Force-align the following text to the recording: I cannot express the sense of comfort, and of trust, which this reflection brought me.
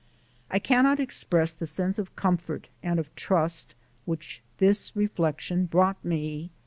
I 0.49 0.57
cannot 0.57 0.99
express 0.99 1.53
the 1.53 1.67
sense 1.67 1.99
of 1.99 2.15
comfort, 2.15 2.69
and 2.81 2.97
of 2.99 3.13
trust, 3.13 3.75
which 4.05 4.41
this 4.57 4.95
reflection 4.95 5.65
brought 5.67 6.03
me. 6.03 6.49